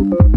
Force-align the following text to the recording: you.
you. 0.00 0.29